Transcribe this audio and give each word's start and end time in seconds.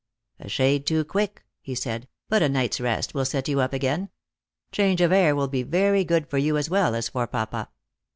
"A 0.39 0.49
shade 0.49 0.87
too 0.87 1.03
quick," 1.05 1.45
he 1.61 1.75
said;" 1.75 2.07
but 2.27 2.41
a 2.41 2.49
night's 2.49 2.81
rest 2.81 3.13
will 3.13 3.23
set 3.23 3.47
yon 3.47 3.59
up 3.59 3.71
again. 3.71 4.09
Change 4.71 4.99
of 4.99 5.11
air 5.11 5.35
will 5.35 5.47
be 5.47 5.61
very 5.61 6.03
good 6.03 6.27
for 6.27 6.39
you 6.39 6.57
as 6.57 6.71
well 6.71 6.95
as 6.95 7.09
for 7.09 7.27
papa." 7.27 7.69